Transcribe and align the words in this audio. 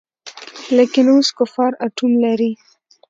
لکېن 0.75 1.07
اوس 1.13 1.27
کفار 1.37 1.71
آټوم 1.85 2.13
لري. 2.23 2.51